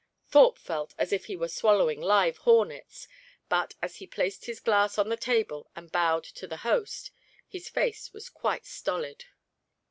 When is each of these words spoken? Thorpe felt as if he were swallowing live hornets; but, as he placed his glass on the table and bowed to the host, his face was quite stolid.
Thorpe 0.25 0.57
felt 0.57 0.95
as 0.97 1.13
if 1.13 1.25
he 1.25 1.35
were 1.35 1.47
swallowing 1.47 2.01
live 2.01 2.37
hornets; 2.37 3.07
but, 3.49 3.75
as 3.83 3.97
he 3.97 4.07
placed 4.07 4.45
his 4.45 4.59
glass 4.59 4.97
on 4.97 5.09
the 5.09 5.15
table 5.15 5.69
and 5.75 5.91
bowed 5.91 6.23
to 6.23 6.47
the 6.47 6.57
host, 6.65 7.11
his 7.47 7.69
face 7.69 8.11
was 8.11 8.27
quite 8.27 8.65
stolid. 8.65 9.25